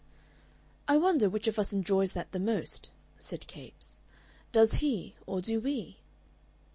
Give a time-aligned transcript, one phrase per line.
[0.87, 4.01] "I wonder which of us enjoys that most," said Capes
[4.51, 5.97] "does he, or do we?"